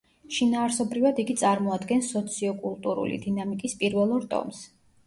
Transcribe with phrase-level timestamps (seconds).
[0.35, 4.69] შინაარსობრივად იგი წარმოადგენს „სოციოკულტურული დინამიკის“ პირველ ორ ტომს.